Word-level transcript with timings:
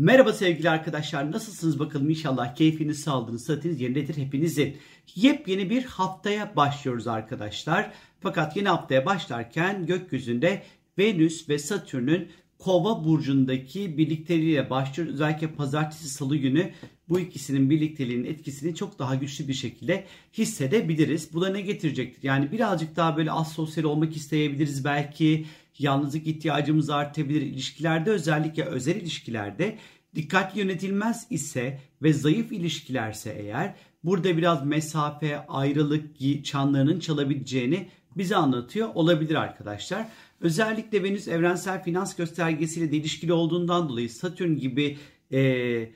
Merhaba 0.00 0.32
sevgili 0.32 0.70
arkadaşlar 0.70 1.32
nasılsınız 1.32 1.78
bakalım 1.78 2.10
inşallah 2.10 2.54
keyfiniz 2.54 3.00
sağlığınız 3.00 3.44
sıhhatiniz 3.44 3.80
yerindedir 3.80 4.16
hepinizin. 4.16 4.76
Yepyeni 5.14 5.70
bir 5.70 5.84
haftaya 5.84 6.56
başlıyoruz 6.56 7.06
arkadaşlar. 7.06 7.92
Fakat 8.20 8.56
yeni 8.56 8.68
haftaya 8.68 9.06
başlarken 9.06 9.86
gökyüzünde 9.86 10.62
Venüs 10.98 11.48
ve 11.48 11.58
Satürn'ün 11.58 12.28
Kova 12.58 13.04
burcundaki 13.04 13.98
birlikteliğiyle 13.98 14.70
başlıyor. 14.70 15.08
Özellikle 15.08 15.52
pazartesi 15.52 16.08
salı 16.08 16.36
günü 16.36 16.70
bu 17.08 17.20
ikisinin 17.20 17.70
birlikteliğinin 17.70 18.24
etkisini 18.24 18.74
çok 18.74 18.98
daha 18.98 19.14
güçlü 19.14 19.48
bir 19.48 19.54
şekilde 19.54 20.04
hissedebiliriz. 20.38 21.34
Bu 21.34 21.40
da 21.40 21.48
ne 21.48 21.60
getirecektir? 21.60 22.22
Yani 22.22 22.52
birazcık 22.52 22.96
daha 22.96 23.16
böyle 23.16 23.32
az 23.32 23.52
sosyal 23.52 23.84
olmak 23.84 24.16
isteyebiliriz 24.16 24.84
belki. 24.84 25.46
Yalnızlık 25.80 26.26
ihtiyacımız 26.26 26.90
artabilir. 26.90 27.42
İlişkilerde 27.42 28.10
özellikle 28.10 28.64
özel 28.64 28.96
ilişkilerde 28.96 29.78
dikkatli 30.14 30.60
yönetilmez 30.60 31.26
ise 31.30 31.80
ve 32.02 32.12
zayıf 32.12 32.52
ilişkilerse 32.52 33.36
eğer 33.38 33.74
burada 34.04 34.36
biraz 34.36 34.66
mesafe, 34.66 35.46
ayrılık 35.46 36.06
çanlarının 36.44 37.00
çalabileceğini 37.00 37.88
bize 38.16 38.36
anlatıyor 38.36 38.88
olabilir 38.94 39.34
arkadaşlar. 39.34 40.08
Özellikle 40.40 41.02
Venüs 41.02 41.28
evrensel 41.28 41.82
finans 41.82 42.16
göstergesiyle 42.16 42.92
de 42.92 42.96
ilişkili 42.96 43.32
olduğundan 43.32 43.88
dolayı 43.88 44.10
Satürn 44.10 44.56
gibi 44.56 44.98
e, 45.32 45.90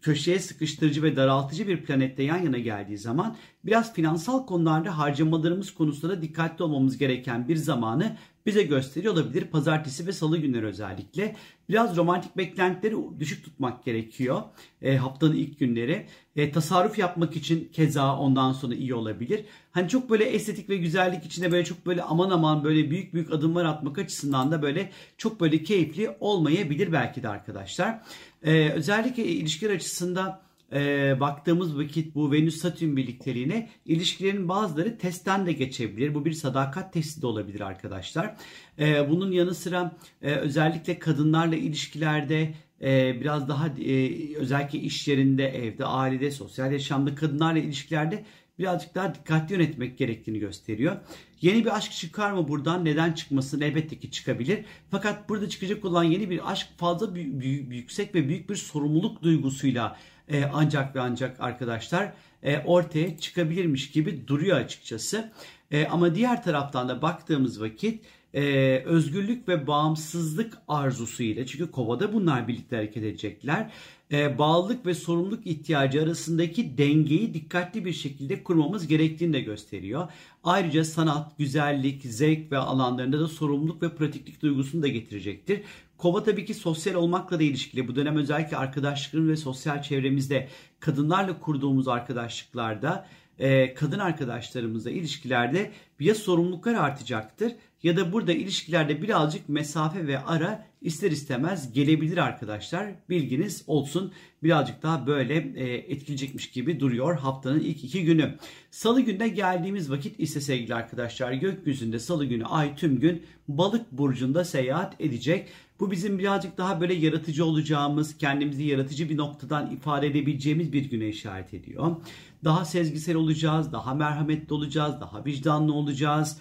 köşeye 0.00 0.38
sıkıştırıcı 0.38 1.02
ve 1.02 1.16
daraltıcı 1.16 1.68
bir 1.68 1.84
planette 1.84 2.22
yan 2.22 2.42
yana 2.42 2.58
geldiği 2.58 2.98
zaman 2.98 3.36
biraz 3.66 3.94
finansal 3.94 4.46
konularda 4.46 4.98
harcamalarımız 4.98 5.74
konusunda 5.74 6.22
dikkatli 6.22 6.64
olmamız 6.64 6.98
gereken 6.98 7.48
bir 7.48 7.56
zamanı 7.56 8.16
bize 8.46 8.62
gösteriyor 8.62 9.14
olabilir. 9.14 9.44
Pazartesi 9.44 10.06
ve 10.06 10.12
salı 10.12 10.38
günleri 10.38 10.66
özellikle. 10.66 11.36
Biraz 11.68 11.96
romantik 11.96 12.36
beklentileri 12.36 12.96
düşük 13.20 13.44
tutmak 13.44 13.84
gerekiyor 13.84 14.42
e, 14.82 14.96
haftanın 14.96 15.36
ilk 15.36 15.58
günleri. 15.58 16.06
E, 16.36 16.52
tasarruf 16.52 16.98
yapmak 16.98 17.36
için 17.36 17.68
keza 17.72 18.18
ondan 18.18 18.52
sonra 18.52 18.74
iyi 18.74 18.94
olabilir. 18.94 19.44
Hani 19.72 19.88
çok 19.88 20.10
böyle 20.10 20.24
estetik 20.24 20.68
ve 20.68 20.76
güzellik 20.76 21.24
içinde 21.24 21.52
böyle 21.52 21.64
çok 21.64 21.86
böyle 21.86 22.02
aman 22.02 22.30
aman 22.30 22.64
böyle 22.64 22.90
büyük 22.90 23.14
büyük 23.14 23.32
adımlar 23.32 23.64
atmak 23.64 23.98
açısından 23.98 24.52
da 24.52 24.62
böyle 24.62 24.90
çok 25.18 25.40
böyle 25.40 25.62
keyifli 25.62 26.10
olmayabilir 26.20 26.92
belki 26.92 27.22
de 27.22 27.28
arkadaşlar. 27.28 28.02
E, 28.42 28.70
özellikle 28.70 29.24
ilişkiler 29.24 29.74
açısından 29.74 30.45
e, 30.72 31.20
baktığımız 31.20 31.78
vakit 31.78 32.14
bu 32.14 32.32
Venüs-Satürn 32.32 32.96
birlikteliğine 32.96 33.70
ilişkilerin 33.84 34.48
bazıları 34.48 34.98
testten 34.98 35.46
de 35.46 35.52
geçebilir. 35.52 36.14
Bu 36.14 36.24
bir 36.24 36.32
sadakat 36.32 36.92
testi 36.92 37.22
de 37.22 37.26
olabilir 37.26 37.60
arkadaşlar. 37.60 38.36
E, 38.78 39.10
bunun 39.10 39.32
yanı 39.32 39.54
sıra 39.54 39.96
e, 40.22 40.34
özellikle 40.34 40.98
kadınlarla 40.98 41.56
ilişkilerde 41.56 42.54
e, 42.82 43.20
biraz 43.20 43.48
daha 43.48 43.68
e, 43.68 44.36
özellikle 44.36 44.78
iş 44.78 45.08
yerinde, 45.08 45.48
evde, 45.48 45.84
ailede, 45.84 46.30
sosyal 46.30 46.72
yaşamda 46.72 47.14
kadınlarla 47.14 47.58
ilişkilerde 47.58 48.24
birazcık 48.58 48.94
daha 48.94 49.14
dikkatli 49.14 49.52
yönetmek 49.52 49.98
gerektiğini 49.98 50.38
gösteriyor. 50.38 50.96
Yeni 51.40 51.64
bir 51.64 51.76
aşk 51.76 51.92
çıkar 51.92 52.32
mı 52.32 52.48
buradan? 52.48 52.84
Neden 52.84 53.12
çıkmasın? 53.12 53.60
Elbette 53.60 53.98
ki 53.98 54.10
çıkabilir. 54.10 54.64
Fakat 54.90 55.28
burada 55.28 55.48
çıkacak 55.48 55.84
olan 55.84 56.04
yeni 56.04 56.30
bir 56.30 56.52
aşk 56.52 56.68
fazla 56.76 57.14
büyük, 57.14 57.40
büyük, 57.40 57.72
yüksek 57.72 58.14
ve 58.14 58.28
büyük 58.28 58.50
bir 58.50 58.56
sorumluluk 58.56 59.22
duygusuyla 59.22 59.96
e, 60.28 60.44
ancak 60.52 60.96
ve 60.96 61.00
ancak 61.00 61.40
arkadaşlar 61.40 62.12
e, 62.42 62.58
ortaya 62.58 63.18
çıkabilirmiş 63.18 63.90
gibi 63.90 64.28
duruyor 64.28 64.56
açıkçası. 64.56 65.32
E, 65.70 65.86
ama 65.86 66.14
diğer 66.14 66.42
taraftan 66.42 66.88
da 66.88 67.02
baktığımız 67.02 67.60
vakit 67.60 68.04
e, 68.36 68.82
özgürlük 68.86 69.48
ve 69.48 69.66
bağımsızlık 69.66 70.58
arzusu 70.68 71.22
ile 71.22 71.46
çünkü 71.46 71.70
kovada 71.70 72.12
bunlar 72.12 72.48
birlikte 72.48 72.76
hareket 72.76 73.02
edecekler. 73.02 73.70
E, 74.12 74.38
bağlılık 74.38 74.86
ve 74.86 74.94
sorumluluk 74.94 75.46
ihtiyacı 75.46 76.02
arasındaki 76.02 76.78
dengeyi 76.78 77.34
dikkatli 77.34 77.84
bir 77.84 77.92
şekilde 77.92 78.44
kurmamız 78.44 78.86
gerektiğini 78.86 79.32
de 79.32 79.40
gösteriyor. 79.40 80.08
Ayrıca 80.44 80.84
sanat, 80.84 81.38
güzellik, 81.38 82.02
zevk 82.02 82.52
ve 82.52 82.58
alanlarında 82.58 83.20
da 83.20 83.28
sorumluluk 83.28 83.82
ve 83.82 83.94
pratiklik 83.94 84.42
duygusunu 84.42 84.82
da 84.82 84.88
getirecektir. 84.88 85.62
Kova 85.98 86.22
tabii 86.22 86.44
ki 86.44 86.54
sosyal 86.54 86.94
olmakla 86.94 87.38
da 87.38 87.42
ilişkili. 87.42 87.88
Bu 87.88 87.96
dönem 87.96 88.16
özellikle 88.16 88.56
arkadaşlıkların 88.56 89.28
ve 89.28 89.36
sosyal 89.36 89.82
çevremizde 89.82 90.48
kadınlarla 90.80 91.40
kurduğumuz 91.40 91.88
arkadaşlıklarda 91.88 93.06
e, 93.38 93.74
kadın 93.74 93.98
arkadaşlarımızla 93.98 94.90
ilişkilerde 94.90 95.70
ya 96.00 96.14
sorumluluklar 96.14 96.74
artacaktır 96.74 97.52
ya 97.86 97.96
da 97.96 98.12
burada 98.12 98.32
ilişkilerde 98.32 99.02
birazcık 99.02 99.48
mesafe 99.48 100.06
ve 100.06 100.18
ara 100.18 100.66
ister 100.82 101.10
istemez 101.10 101.72
gelebilir 101.72 102.16
arkadaşlar. 102.16 102.94
Bilginiz 103.10 103.64
olsun. 103.66 104.12
Birazcık 104.42 104.82
daha 104.82 105.06
böyle 105.06 105.34
e, 105.34 105.74
etkileyecekmiş 105.74 106.50
gibi 106.50 106.80
duruyor 106.80 107.18
haftanın 107.18 107.60
ilk 107.60 107.84
iki 107.84 108.04
günü. 108.04 108.34
Salı 108.70 109.00
günde 109.00 109.28
geldiğimiz 109.28 109.90
vakit 109.90 110.20
ise 110.20 110.40
sevgili 110.40 110.74
arkadaşlar 110.74 111.32
gökyüzünde 111.32 111.98
salı 111.98 112.24
günü 112.24 112.44
ay 112.44 112.76
tüm 112.76 113.00
gün 113.00 113.22
balık 113.48 113.92
burcunda 113.92 114.44
seyahat 114.44 115.00
edecek. 115.00 115.48
Bu 115.80 115.90
bizim 115.90 116.18
birazcık 116.18 116.58
daha 116.58 116.80
böyle 116.80 116.94
yaratıcı 116.94 117.44
olacağımız, 117.44 118.18
kendimizi 118.18 118.64
yaratıcı 118.64 119.08
bir 119.08 119.16
noktadan 119.16 119.70
ifade 119.70 120.06
edebileceğimiz 120.06 120.72
bir 120.72 120.90
güne 120.90 121.08
işaret 121.08 121.54
ediyor. 121.54 121.96
Daha 122.44 122.64
sezgisel 122.64 123.16
olacağız, 123.16 123.72
daha 123.72 123.94
merhametli 123.94 124.54
olacağız, 124.54 125.00
daha 125.00 125.24
vicdanlı 125.24 125.72
olacağız 125.72 126.38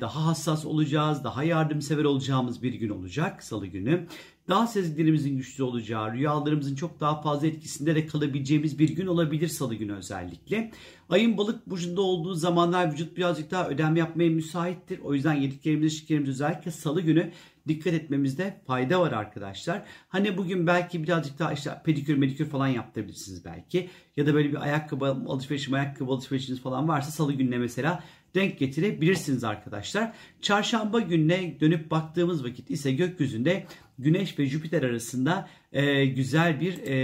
daha 0.00 0.26
hassas 0.26 0.64
olacağız, 0.64 1.24
daha 1.24 1.44
yardımsever 1.44 2.04
olacağımız 2.04 2.62
bir 2.62 2.74
gün 2.74 2.88
olacak 2.88 3.42
salı 3.42 3.66
günü. 3.66 4.06
Daha 4.48 4.66
sezgilerimizin 4.66 5.36
güçlü 5.36 5.62
olacağı, 5.64 6.12
rüyalarımızın 6.12 6.74
çok 6.74 7.00
daha 7.00 7.20
fazla 7.20 7.46
etkisinde 7.46 7.94
de 7.94 8.06
kalabileceğimiz 8.06 8.78
bir 8.78 8.88
gün 8.88 9.06
olabilir 9.06 9.48
salı 9.48 9.74
günü 9.74 9.92
özellikle. 9.92 10.70
Ayın 11.08 11.38
balık 11.38 11.70
burcunda 11.70 12.00
olduğu 12.00 12.34
zamanlar 12.34 12.92
vücut 12.92 13.16
birazcık 13.16 13.50
daha 13.50 13.68
ödem 13.68 13.96
yapmaya 13.96 14.30
müsaittir. 14.30 14.98
O 14.98 15.14
yüzden 15.14 15.34
yediklerimiz, 15.34 15.92
içtiklerimiz 15.92 16.28
özellikle 16.28 16.70
salı 16.70 17.00
günü 17.00 17.32
dikkat 17.68 17.94
etmemizde 17.94 18.60
fayda 18.66 19.00
var 19.00 19.12
arkadaşlar. 19.12 19.82
Hani 20.08 20.36
bugün 20.36 20.66
belki 20.66 21.02
birazcık 21.02 21.38
daha 21.38 21.52
işte 21.52 21.82
pedikür 21.84 22.16
medikür 22.16 22.46
falan 22.46 22.68
yaptırabilirsiniz 22.68 23.44
belki. 23.44 23.90
Ya 24.16 24.26
da 24.26 24.34
böyle 24.34 24.50
bir 24.50 24.62
ayakkabı 24.62 25.06
alışverişim, 25.06 25.74
ayakkabı 25.74 26.12
alışverişiniz 26.12 26.60
falan 26.60 26.88
varsa 26.88 27.10
salı 27.10 27.32
gününe 27.32 27.58
mesela 27.58 28.04
denk 28.38 28.58
getirebilirsiniz 28.58 29.44
arkadaşlar. 29.44 30.12
Çarşamba 30.40 31.00
gününe 31.00 31.60
dönüp 31.60 31.90
baktığımız 31.90 32.44
vakit 32.44 32.70
ise 32.70 32.92
gökyüzünde 32.92 33.66
Güneş 33.98 34.38
ve 34.38 34.46
Jüpiter 34.46 34.82
arasında 34.82 35.48
e, 35.72 36.06
güzel 36.06 36.60
bir 36.60 36.78
e, 36.82 36.96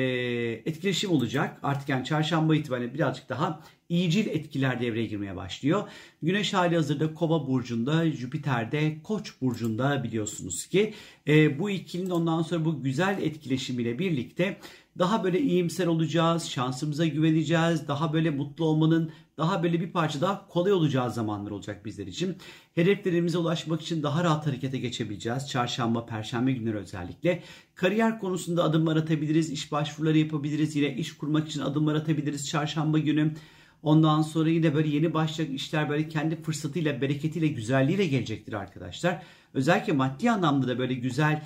etkileşim 0.53 1.11
olacak. 1.11 1.59
Artık 1.63 1.89
yani 1.89 2.05
çarşamba 2.05 2.57
itibariyle 2.57 2.95
birazcık 2.95 3.29
daha 3.29 3.61
iyicil 3.95 4.27
etkiler 4.27 4.81
devreye 4.81 5.07
girmeye 5.07 5.37
başlıyor. 5.37 5.89
Güneş 6.23 6.55
hali 6.55 6.77
hazırda 6.77 7.15
Kova 7.15 7.47
burcunda, 7.47 8.11
Jüpiter 8.11 8.73
de 8.73 8.97
Koç 9.03 9.41
burcunda 9.41 10.05
biliyorsunuz 10.05 10.67
ki. 10.67 10.95
E, 11.29 11.59
bu 11.59 11.71
ikilinin 11.71 12.11
ondan 12.11 12.43
sonra 12.43 12.65
bu 12.65 12.83
güzel 12.83 13.19
etkileşimiyle 13.23 13.99
birlikte 13.99 14.59
daha 14.99 15.25
böyle 15.25 15.41
iyimser 15.41 15.87
olacağız, 15.87 16.51
şansımıza 16.51 17.07
güveneceğiz, 17.07 17.89
daha 17.89 18.13
böyle 18.13 18.31
mutlu 18.31 18.65
olmanın 18.65 19.11
daha 19.39 19.63
böyle 19.63 19.81
bir 19.81 19.93
parça 19.93 20.21
daha 20.21 20.49
kolay 20.49 20.73
olacağı 20.73 21.11
zamanlar 21.11 21.51
olacak 21.51 21.85
bizler 21.85 22.07
için. 22.07 22.37
Hedeflerimize 22.75 23.39
ulaşmak 23.39 23.83
için 23.83 24.03
daha 24.03 24.25
rahat 24.25 24.47
harekete 24.47 24.79
geçebileceğiz. 24.79 25.49
Çarşamba, 25.49 26.07
perşembe 26.07 26.53
günleri 26.53 26.77
özellikle. 26.77 27.43
Kariyer 27.75 28.19
konusunda 28.19 28.65
adımlar 28.65 28.97
atabiliriz, 28.97 29.51
iş 29.51 29.73
başvuruları 29.73 30.19
yapabiliriz, 30.19 30.77
yine 30.77 30.97
iş 30.97 31.17
kurmak 31.17 31.49
için 31.49 31.61
adımlar 31.61 31.95
atabiliriz 31.95 32.49
çarşamba 32.49 32.99
günü. 32.99 33.35
Ondan 33.85 34.23
sonra 34.23 34.51
yine 34.51 34.75
böyle 34.75 34.89
yeni 34.89 35.15
başlayacak 35.15 35.55
işler 35.55 35.89
böyle 35.89 36.09
kendi 36.09 36.43
fırsatıyla, 36.43 37.01
bereketiyle, 37.01 37.47
güzelliğiyle 37.49 38.07
gelecektir 38.07 38.53
arkadaşlar. 38.53 39.23
Özellikle 39.55 39.93
maddi 39.93 40.31
anlamda 40.31 40.69
da 40.69 40.79
böyle 40.79 40.95
güzel, 40.95 41.43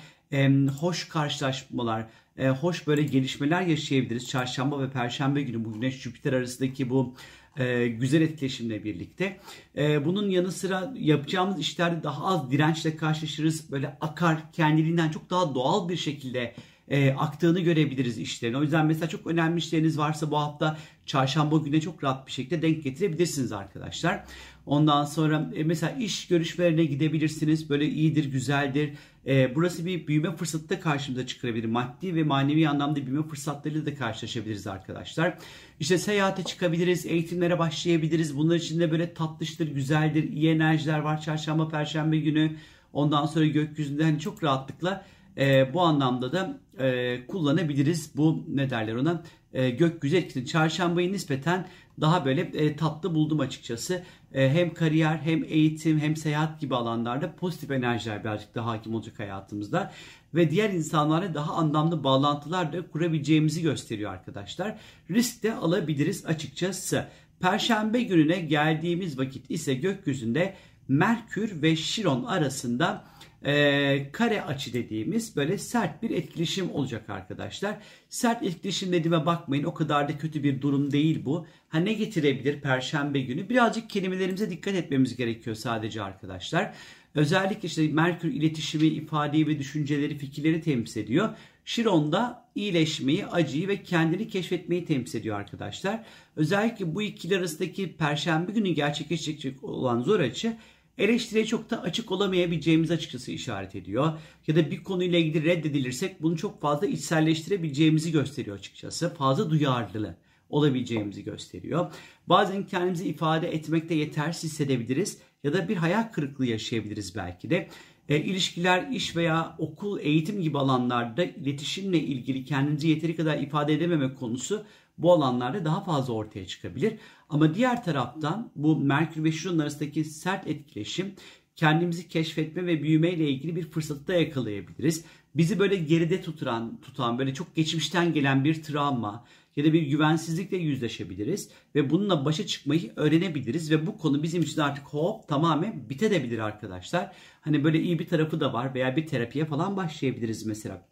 hoş 0.79 1.07
karşılaşmalar, 1.07 2.05
e, 2.37 2.49
hoş 2.49 2.87
böyle 2.87 3.03
gelişmeler 3.03 3.61
yaşayabiliriz. 3.61 4.27
Çarşamba 4.27 4.81
ve 4.81 4.89
Perşembe 4.89 5.41
günü 5.41 5.65
bu 5.65 5.73
Güneş 5.73 6.01
Jüpiter 6.01 6.33
arasındaki 6.33 6.89
bu 6.89 7.15
e, 7.57 7.87
güzel 7.87 8.21
etkileşimle 8.21 8.83
birlikte. 8.83 9.39
E, 9.77 10.05
bunun 10.05 10.29
yanı 10.29 10.51
sıra 10.51 10.93
yapacağımız 10.95 11.59
işlerde 11.59 12.03
daha 12.03 12.25
az 12.25 12.51
dirençle 12.51 12.95
karşılaşırız. 12.95 13.71
Böyle 13.71 13.97
akar 14.01 14.51
kendiliğinden 14.51 15.09
çok 15.09 15.29
daha 15.29 15.55
doğal 15.55 15.89
bir 15.89 15.97
şekilde 15.97 16.55
e, 16.89 17.13
aktığını 17.13 17.59
görebiliriz 17.59 18.17
işlerin. 18.17 18.53
O 18.53 18.61
yüzden 18.61 18.85
mesela 18.85 19.09
çok 19.09 19.27
önemli 19.27 19.57
işleriniz 19.57 19.97
varsa 19.97 20.31
bu 20.31 20.37
hafta 20.37 20.77
çarşamba 21.05 21.57
güne 21.57 21.81
çok 21.81 22.03
rahat 22.03 22.27
bir 22.27 22.31
şekilde 22.31 22.61
denk 22.61 22.83
getirebilirsiniz 22.83 23.51
arkadaşlar. 23.51 24.23
Ondan 24.65 25.05
sonra 25.05 25.49
e, 25.55 25.63
mesela 25.63 25.91
iş 25.91 26.27
görüşmelerine 26.27 26.85
gidebilirsiniz. 26.85 27.69
Böyle 27.69 27.87
iyidir, 27.87 28.31
güzeldir. 28.31 28.93
E, 29.27 29.55
burası 29.55 29.85
bir 29.85 30.07
büyüme 30.07 30.35
fırsatı 30.35 30.69
da 30.69 30.79
karşımıza 30.79 31.27
çıkarabilir. 31.27 31.65
Maddi 31.65 32.15
ve 32.15 32.23
manevi 32.23 32.69
anlamda 32.69 32.95
büyüme 32.95 33.23
fırsatlarıyla 33.23 33.85
da 33.85 33.95
karşılaşabiliriz 33.95 34.67
arkadaşlar. 34.67 35.37
İşte 35.79 35.97
seyahate 35.97 36.43
çıkabiliriz, 36.43 37.05
eğitimlere 37.05 37.59
başlayabiliriz. 37.59 38.37
Bunlar 38.37 38.55
için 38.55 38.79
de 38.79 38.91
böyle 38.91 39.13
tatlıştır, 39.13 39.67
güzeldir, 39.67 40.23
iyi 40.23 40.49
enerjiler 40.49 40.99
var 40.99 41.21
çarşamba, 41.21 41.69
perşembe 41.69 42.17
günü. 42.17 42.55
Ondan 42.93 43.25
sonra 43.25 43.45
gökyüzünde 43.45 44.03
hani 44.03 44.19
çok 44.19 44.43
rahatlıkla 44.43 45.05
E, 45.39 45.73
bu 45.73 45.81
anlamda 45.81 46.31
da 46.31 46.59
e, 46.79 47.27
kullanabiliriz 47.27 48.11
bu 48.15 48.45
ne 48.47 48.69
derler 48.69 48.95
ona 48.95 49.23
e, 49.53 49.69
gökyüzü 49.69 50.17
etkisini. 50.17 50.45
Çarşambayı 50.45 51.11
nispeten 51.11 51.67
daha 52.01 52.25
böyle 52.25 52.41
e, 52.41 52.75
tatlı 52.75 53.15
buldum 53.15 53.39
açıkçası. 53.39 54.03
E, 54.33 54.49
hem 54.49 54.73
kariyer 54.73 55.17
hem 55.17 55.43
eğitim 55.43 55.99
hem 55.99 56.15
seyahat 56.15 56.59
gibi 56.61 56.75
alanlarda 56.75 57.35
pozitif 57.35 57.71
enerjiler 57.71 58.23
birazcık 58.23 58.55
daha 58.55 58.71
hakim 58.71 58.95
olacak 58.95 59.19
hayatımızda. 59.19 59.91
Ve 60.35 60.51
diğer 60.51 60.69
insanlarla 60.69 61.33
daha 61.33 61.53
anlamlı 61.53 62.03
bağlantılar 62.03 62.73
da 62.73 62.87
kurabileceğimizi 62.87 63.61
gösteriyor 63.61 64.11
arkadaşlar. 64.11 64.77
Risk 65.09 65.43
de 65.43 65.55
alabiliriz 65.55 66.25
açıkçası. 66.25 67.07
Perşembe 67.39 68.01
gününe 68.01 68.39
geldiğimiz 68.39 69.19
vakit 69.19 69.51
ise 69.51 69.73
gökyüzünde 69.73 70.55
Merkür 70.87 71.61
ve 71.61 71.75
Şiron 71.75 72.23
arasında 72.23 73.03
e, 73.45 74.11
kare 74.11 74.41
açı 74.41 74.73
dediğimiz 74.73 75.35
böyle 75.35 75.57
sert 75.57 76.03
bir 76.03 76.09
etkileşim 76.09 76.71
olacak 76.71 77.09
arkadaşlar. 77.09 77.77
Sert 78.09 78.43
etkileşim 78.43 78.91
dediğime 78.91 79.25
bakmayın 79.25 79.63
o 79.63 79.73
kadar 79.73 80.09
da 80.09 80.17
kötü 80.17 80.43
bir 80.43 80.61
durum 80.61 80.91
değil 80.91 81.25
bu. 81.25 81.45
Ha 81.69 81.79
ne 81.79 81.93
getirebilir 81.93 82.61
perşembe 82.61 83.19
günü? 83.21 83.49
Birazcık 83.49 83.89
kelimelerimize 83.89 84.49
dikkat 84.49 84.75
etmemiz 84.75 85.15
gerekiyor 85.15 85.55
sadece 85.55 86.01
arkadaşlar. 86.01 86.73
Özellikle 87.15 87.67
işte 87.67 87.87
Merkür 87.87 88.31
iletişimi, 88.31 88.87
ifadeyi 88.87 89.47
ve 89.47 89.59
düşünceleri, 89.59 90.17
fikirleri 90.17 90.61
temsil 90.61 91.01
ediyor. 91.01 91.29
Şiron 91.65 92.11
da 92.11 92.45
iyileşmeyi, 92.55 93.25
acıyı 93.25 93.67
ve 93.67 93.83
kendini 93.83 94.27
keşfetmeyi 94.27 94.85
temsil 94.85 95.19
ediyor 95.19 95.39
arkadaşlar. 95.39 96.03
Özellikle 96.35 96.95
bu 96.95 97.01
ikili 97.01 97.37
arasındaki 97.37 97.97
perşembe 97.97 98.51
günü 98.51 98.69
gerçekleşecek 98.69 99.63
olan 99.63 100.01
zor 100.01 100.19
açı 100.19 100.57
eleştiriye 100.99 101.45
çok 101.45 101.69
da 101.69 101.81
açık 101.81 102.11
olamayabileceğimiz 102.11 102.91
açıkçası 102.91 103.31
işaret 103.31 103.75
ediyor. 103.75 104.13
Ya 104.47 104.55
da 104.55 104.71
bir 104.71 104.83
konuyla 104.83 105.19
ilgili 105.19 105.45
reddedilirsek 105.45 106.21
bunu 106.21 106.37
çok 106.37 106.61
fazla 106.61 106.87
içselleştirebileceğimizi 106.87 108.11
gösteriyor 108.11 108.57
açıkçası. 108.57 109.13
Fazla 109.13 109.49
duyarlı 109.49 110.15
olabileceğimizi 110.49 111.23
gösteriyor. 111.23 111.93
Bazen 112.27 112.65
kendimizi 112.65 113.07
ifade 113.07 113.47
etmekte 113.53 113.95
yetersiz 113.95 114.51
hissedebiliriz 114.51 115.17
ya 115.43 115.53
da 115.53 115.69
bir 115.69 115.75
hayal 115.75 116.03
kırıklığı 116.03 116.45
yaşayabiliriz 116.45 117.15
belki 117.15 117.49
de. 117.49 117.69
E, 118.09 118.17
ilişkiler, 118.17 118.87
iş 118.91 119.15
veya 119.15 119.55
okul, 119.57 119.99
eğitim 119.99 120.41
gibi 120.41 120.57
alanlarda 120.57 121.23
iletişimle 121.23 121.99
ilgili 121.99 122.45
kendimizi 122.45 122.87
yeteri 122.87 123.15
kadar 123.15 123.37
ifade 123.37 123.73
edememe 123.73 124.13
konusu 124.13 124.65
bu 124.99 125.13
alanlarda 125.13 125.65
daha 125.65 125.83
fazla 125.83 126.13
ortaya 126.13 126.47
çıkabilir. 126.47 126.93
Ama 127.29 127.55
diğer 127.55 127.83
taraftan 127.83 128.51
bu 128.55 128.77
Merkür 128.77 129.23
ve 129.23 129.31
Şiron 129.31 129.59
arasındaki 129.59 130.03
sert 130.03 130.47
etkileşim 130.47 131.15
kendimizi 131.55 132.07
keşfetme 132.07 132.65
ve 132.65 132.83
büyüme 132.83 133.11
ile 133.11 133.29
ilgili 133.29 133.55
bir 133.55 133.69
fırsatı 133.69 134.07
da 134.07 134.13
yakalayabiliriz. 134.13 135.05
Bizi 135.35 135.59
böyle 135.59 135.75
geride 135.75 136.21
tuturan, 136.21 136.81
tutan 136.81 137.19
böyle 137.19 137.33
çok 137.33 137.55
geçmişten 137.55 138.13
gelen 138.13 138.43
bir 138.43 138.63
travma 138.63 139.25
ya 139.55 139.65
da 139.65 139.73
bir 139.73 139.81
güvensizlikle 139.81 140.57
yüzleşebiliriz 140.57 141.49
ve 141.75 141.89
bununla 141.89 142.25
başa 142.25 142.45
çıkmayı 142.45 142.93
öğrenebiliriz 142.95 143.71
ve 143.71 143.87
bu 143.87 143.97
konu 143.97 144.23
bizim 144.23 144.41
için 144.41 144.61
artık 144.61 144.85
hop 144.85 145.27
tamamen 145.27 145.89
bitebilir 145.89 146.39
arkadaşlar. 146.39 147.11
Hani 147.41 147.63
böyle 147.63 147.81
iyi 147.81 147.99
bir 147.99 148.07
tarafı 148.07 148.39
da 148.39 148.53
var 148.53 148.73
veya 148.73 148.95
bir 148.95 149.07
terapiye 149.07 149.45
falan 149.45 149.77
başlayabiliriz 149.77 150.45
mesela. 150.45 150.87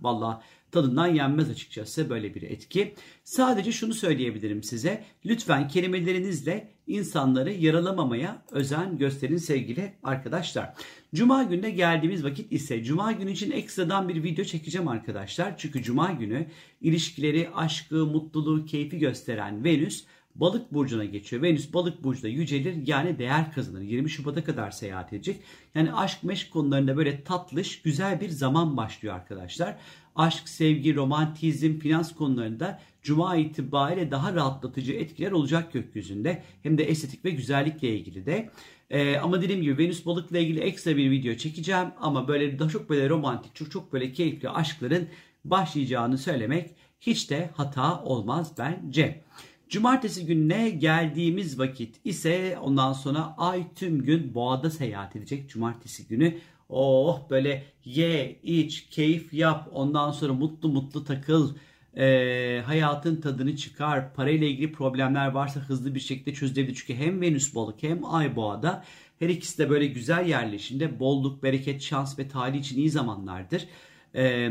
Vallahi 0.00 0.42
tadından 0.72 1.06
yenmez 1.06 1.50
açıkçası 1.50 2.10
böyle 2.10 2.34
bir 2.34 2.42
etki. 2.42 2.94
Sadece 3.24 3.72
şunu 3.72 3.94
söyleyebilirim 3.94 4.62
size. 4.62 5.04
Lütfen 5.24 5.68
kelimelerinizle 5.68 6.72
insanları 6.86 7.52
yaralamamaya 7.52 8.42
özen 8.50 8.98
gösterin 8.98 9.36
sevgili 9.36 9.92
arkadaşlar. 10.02 10.74
Cuma 11.14 11.42
gününe 11.42 11.70
geldiğimiz 11.70 12.24
vakit 12.24 12.52
ise 12.52 12.84
Cuma 12.84 13.12
günü 13.12 13.30
için 13.30 13.50
ekstradan 13.50 14.08
bir 14.08 14.22
video 14.22 14.44
çekeceğim 14.44 14.88
arkadaşlar. 14.88 15.58
Çünkü 15.58 15.82
Cuma 15.82 16.12
günü 16.12 16.46
ilişkileri, 16.80 17.50
aşkı, 17.54 18.06
mutluluğu, 18.06 18.64
keyfi 18.64 18.98
gösteren 18.98 19.64
Venüs 19.64 20.04
Balık 20.34 20.74
burcuna 20.74 21.04
geçiyor. 21.04 21.42
Venüs 21.42 21.74
balık 21.74 22.04
burcunda 22.04 22.28
yücelir 22.28 22.86
yani 22.86 23.18
değer 23.18 23.52
kazanır. 23.52 23.80
20 23.80 24.10
Şubat'a 24.10 24.44
kadar 24.44 24.70
seyahat 24.70 25.12
edecek. 25.12 25.40
Yani 25.74 25.94
aşk 25.94 26.24
meşk 26.24 26.50
konularında 26.50 26.96
böyle 26.96 27.24
tatlış 27.24 27.82
güzel 27.82 28.20
bir 28.20 28.28
zaman 28.28 28.76
başlıyor 28.76 29.14
arkadaşlar. 29.14 29.76
Aşk, 30.16 30.48
sevgi, 30.48 30.94
romantizm, 30.94 31.78
finans 31.78 32.14
konularında 32.14 32.80
Cuma 33.02 33.36
itibariyle 33.36 34.10
daha 34.10 34.34
rahatlatıcı 34.34 34.92
etkiler 34.92 35.32
olacak 35.32 35.72
gökyüzünde. 35.72 36.42
Hem 36.62 36.78
de 36.78 36.84
estetik 36.84 37.24
ve 37.24 37.30
güzellikle 37.30 37.88
ilgili 37.96 38.26
de. 38.26 38.50
Ee, 38.90 39.16
ama 39.16 39.42
dediğim 39.42 39.62
gibi 39.62 39.78
Venüs 39.78 40.06
balıkla 40.06 40.38
ilgili 40.38 40.60
ekstra 40.60 40.96
bir 40.96 41.10
video 41.10 41.34
çekeceğim. 41.34 41.88
Ama 42.00 42.28
böyle 42.28 42.58
daha 42.58 42.68
çok 42.68 42.90
böyle 42.90 43.08
romantik, 43.08 43.54
çok 43.54 43.70
çok 43.70 43.92
böyle 43.92 44.12
keyifli 44.12 44.48
aşkların 44.48 45.08
başlayacağını 45.44 46.18
söylemek 46.18 46.70
hiç 47.00 47.30
de 47.30 47.50
hata 47.54 48.02
olmaz 48.02 48.52
bence. 48.58 49.22
Cumartesi 49.72 50.26
gününe 50.26 50.70
geldiğimiz 50.70 51.58
vakit 51.58 52.00
ise 52.04 52.58
ondan 52.62 52.92
sonra 52.92 53.34
ay 53.38 53.64
tüm 53.74 54.02
gün 54.02 54.34
boğada 54.34 54.70
seyahat 54.70 55.16
edecek. 55.16 55.50
Cumartesi 55.50 56.06
günü 56.06 56.38
oh 56.68 57.30
böyle 57.30 57.64
ye, 57.84 58.40
iç, 58.42 58.86
keyif 58.90 59.34
yap. 59.34 59.68
Ondan 59.72 60.10
sonra 60.10 60.32
mutlu 60.32 60.68
mutlu 60.68 61.04
takıl. 61.04 61.54
E, 61.96 62.62
hayatın 62.66 63.20
tadını 63.20 63.56
çıkar. 63.56 64.14
Parayla 64.14 64.46
ilgili 64.46 64.72
problemler 64.72 65.28
varsa 65.28 65.60
hızlı 65.60 65.94
bir 65.94 66.00
şekilde 66.00 66.34
çözülebilir. 66.34 66.74
Çünkü 66.74 66.94
hem 66.94 67.20
Venüs 67.20 67.54
balık 67.54 67.82
hem 67.82 68.04
ay 68.04 68.36
boğada 68.36 68.84
her 69.18 69.28
ikisi 69.28 69.58
de 69.58 69.70
böyle 69.70 69.86
güzel 69.86 70.26
yerleşinde 70.26 71.00
bolluk, 71.00 71.42
bereket, 71.42 71.82
şans 71.82 72.18
ve 72.18 72.28
talih 72.28 72.60
için 72.60 72.78
iyi 72.78 72.90
zamanlardır. 72.90 73.68
Ee, 74.14 74.50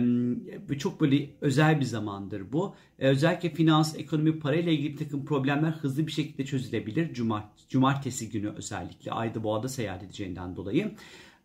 çok 0.80 1.02
böyle 1.02 1.30
özel 1.42 1.80
bir 1.80 1.86
zamandır 1.86 2.52
bu. 2.52 2.76
Ee, 3.00 3.08
özellikle 3.08 3.50
finans, 3.50 3.96
ekonomi, 4.00 4.40
parayla 4.40 4.72
ilgili 4.72 4.96
takım 4.96 5.26
problemler 5.26 5.72
hızlı 5.72 6.08
bir 6.08 6.12
şekilde 6.12 6.46
çözülebilir. 6.46 7.14
Cumart 7.14 7.70
cumartesi 7.70 8.30
günü 8.30 8.50
özellikle 8.50 9.12
Ayda 9.12 9.44
Boğa'da 9.44 9.70
seyahat 9.70 10.04
edeceğinden 10.04 10.56
dolayı. 10.56 10.92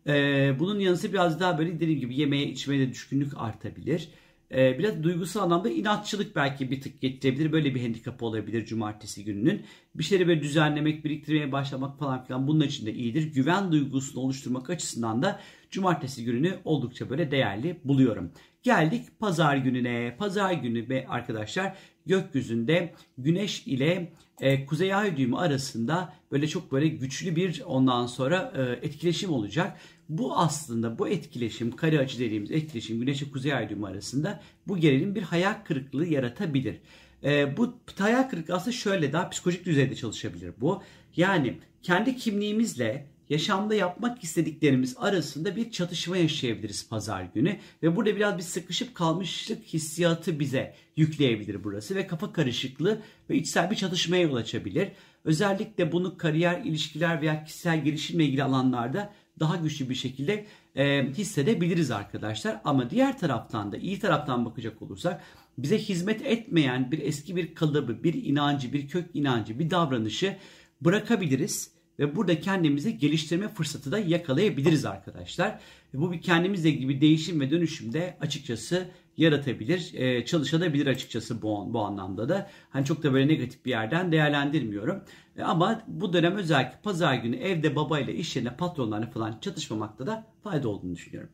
Ee, 0.07 0.55
bunun 0.59 0.79
yanı 0.79 0.97
sıra 0.97 1.13
biraz 1.13 1.39
daha 1.39 1.57
böyle 1.57 1.75
dediğim 1.79 1.99
gibi 1.99 2.15
yemeğe 2.15 2.45
içmeye 2.45 2.87
de 2.87 2.89
düşkünlük 2.91 3.31
artabilir. 3.37 4.09
Ee, 4.51 4.79
biraz 4.79 5.03
duygusal 5.03 5.41
anlamda 5.41 5.69
inatçılık 5.69 6.35
belki 6.35 6.71
bir 6.71 6.81
tık 6.81 7.01
getirebilir. 7.01 7.51
Böyle 7.51 7.75
bir 7.75 7.81
handikap 7.81 8.23
olabilir 8.23 8.65
cumartesi 8.65 9.25
gününün. 9.25 9.65
Bir 9.95 10.03
şeyleri 10.03 10.27
böyle 10.27 10.41
düzenlemek, 10.41 11.05
biriktirmeye 11.05 11.51
başlamak 11.51 11.99
falan 11.99 12.23
filan 12.23 12.47
bunun 12.47 12.65
için 12.65 12.85
de 12.85 12.93
iyidir. 12.93 13.33
Güven 13.33 13.71
duygusunu 13.71 14.23
oluşturmak 14.23 14.69
açısından 14.69 15.21
da 15.21 15.39
cumartesi 15.69 16.25
gününü 16.25 16.59
oldukça 16.65 17.09
böyle 17.09 17.31
değerli 17.31 17.79
buluyorum. 17.83 18.31
Geldik 18.63 19.19
pazar 19.19 19.57
gününe. 19.57 20.15
Pazar 20.19 20.53
günü 20.53 20.89
ve 20.89 21.07
arkadaşlar 21.07 21.77
gökyüzünde 22.07 22.93
güneş 23.17 23.67
ile 23.67 24.11
e, 24.41 24.65
kuzey 24.65 24.93
ay 24.93 25.17
düğümü 25.17 25.37
arasında 25.37 26.13
böyle 26.31 26.47
çok 26.47 26.71
böyle 26.71 26.87
güçlü 26.87 27.35
bir 27.35 27.63
ondan 27.65 28.07
sonra 28.07 28.53
e, 28.55 28.87
etkileşim 28.87 29.31
olacak. 29.31 29.77
Bu 30.09 30.37
aslında 30.37 30.99
bu 30.99 31.07
etkileşim 31.07 31.75
kare 31.75 31.99
açı 31.99 32.19
dediğimiz 32.19 32.51
etkileşim 32.51 32.99
güneş 32.99 33.23
ve 33.23 33.31
kuzey 33.31 33.53
ay 33.53 33.69
düğümü 33.69 33.87
arasında 33.87 34.41
bu 34.67 34.77
gerilim 34.77 35.15
bir 35.15 35.21
hayal 35.21 35.55
kırıklığı 35.63 36.05
yaratabilir. 36.05 36.75
E, 37.23 37.57
bu 37.57 37.73
hayal 37.97 38.23
kırıklığı 38.23 38.55
aslında 38.55 38.75
şöyle 38.75 39.13
daha 39.13 39.29
psikolojik 39.29 39.65
düzeyde 39.65 39.95
çalışabilir 39.95 40.53
bu. 40.61 40.83
Yani 41.15 41.57
kendi 41.83 42.15
kimliğimizle 42.15 43.05
yaşamda 43.29 43.75
yapmak 43.75 44.23
istediklerimiz 44.23 44.95
arasında 44.97 45.55
bir 45.55 45.71
çatışma 45.71 46.17
yaşayabiliriz 46.17 46.89
pazar 46.89 47.23
günü 47.33 47.57
ve 47.83 47.95
burada 47.95 48.15
biraz 48.15 48.37
bir 48.37 48.43
sıkışıp 48.43 48.95
kalmışlık 48.95 49.63
hissiyatı 49.63 50.39
bize 50.39 50.75
yükleyebilir 50.95 51.63
burası 51.63 51.95
ve 51.95 52.07
kafa 52.07 52.33
karışıklığı 52.33 53.01
ve 53.29 53.35
içsel 53.35 53.71
bir 53.71 53.75
çatışmaya 53.75 54.21
yol 54.21 54.35
açabilir. 54.35 54.91
Özellikle 55.25 55.91
bunu 55.91 56.17
kariyer, 56.17 56.61
ilişkiler 56.65 57.21
veya 57.21 57.43
kişisel 57.43 57.83
gelişimle 57.83 58.25
ilgili 58.25 58.43
alanlarda 58.43 59.13
daha 59.39 59.55
güçlü 59.55 59.89
bir 59.89 59.95
şekilde 59.95 60.45
e, 60.75 61.07
hissedebiliriz 61.17 61.91
arkadaşlar. 61.91 62.61
Ama 62.63 62.89
diğer 62.89 63.19
taraftan 63.19 63.71
da 63.71 63.77
iyi 63.77 63.99
taraftan 63.99 64.45
bakacak 64.45 64.81
olursak 64.81 65.23
bize 65.57 65.77
hizmet 65.77 66.25
etmeyen 66.25 66.91
bir 66.91 66.99
eski 66.99 67.35
bir 67.35 67.55
kalıbı, 67.55 68.03
bir 68.03 68.13
inancı, 68.13 68.73
bir 68.73 68.87
kök 68.87 69.09
inancı, 69.13 69.59
bir 69.59 69.69
davranışı 69.69 70.37
bırakabiliriz 70.81 71.76
ve 71.99 72.15
burada 72.15 72.39
kendimizi 72.39 72.97
geliştirme 72.97 73.47
fırsatı 73.47 73.91
da 73.91 73.99
yakalayabiliriz 73.99 74.85
arkadaşlar. 74.85 75.59
Bu 75.93 76.11
bir 76.11 76.21
kendimizle 76.21 76.89
bir 76.89 77.01
değişim 77.01 77.39
ve 77.39 77.51
dönüşümde 77.51 78.17
açıkçası 78.21 78.87
yaratabilir, 79.17 79.93
e, 79.93 80.25
çalışabilir 80.25 80.87
açıkçası 80.87 81.41
bu, 81.41 81.73
bu 81.73 81.81
anlamda 81.81 82.29
da. 82.29 82.49
Hani 82.69 82.85
çok 82.85 83.03
da 83.03 83.13
böyle 83.13 83.27
negatif 83.27 83.65
bir 83.65 83.69
yerden 83.69 84.11
değerlendirmiyorum. 84.11 85.03
E, 85.37 85.43
ama 85.43 85.83
bu 85.87 86.13
dönem 86.13 86.35
özellikle 86.35 86.79
pazar 86.83 87.15
günü 87.15 87.35
evde 87.35 87.75
babayla, 87.75 88.13
iş 88.13 88.35
yerine 88.35 88.55
patronlarla 88.55 89.09
falan 89.09 89.39
çatışmamakta 89.41 90.07
da 90.07 90.27
fayda 90.43 90.69
olduğunu 90.69 90.95
düşünüyorum. 90.95 91.29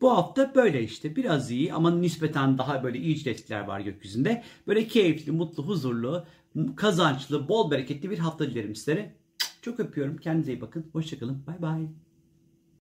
Bu 0.00 0.10
hafta 0.10 0.54
böyle 0.54 0.82
işte 0.82 1.16
biraz 1.16 1.50
iyi 1.50 1.72
ama 1.72 1.90
nispeten 1.90 2.58
daha 2.58 2.84
böyle 2.84 2.98
iyi 2.98 3.28
etkiler 3.28 3.60
var 3.60 3.80
gökyüzünde. 3.80 4.42
Böyle 4.66 4.86
keyifli, 4.86 5.32
mutlu, 5.32 5.66
huzurlu, 5.66 6.24
kazançlı, 6.76 7.48
bol 7.48 7.70
bereketli 7.70 8.10
bir 8.10 8.18
hafta 8.18 8.50
dilerim 8.50 8.74
sizlere. 8.74 9.14
Çok 9.66 9.80
öpüyorum. 9.80 10.16
Kendinize 10.16 10.52
iyi 10.52 10.60
bakın. 10.60 10.86
Hoşçakalın. 10.92 11.46
Bay 11.46 11.62
bay. 11.62 11.88